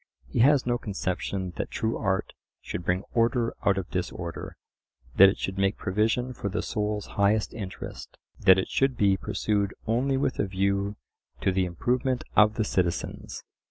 [0.27, 4.57] He has no conception that true art should bring order out of disorder;
[5.17, 9.75] that it should make provision for the soul's highest interest; that it should be pursued
[9.85, 10.95] only with a view
[11.41, 13.43] to "the improvement of the citizens."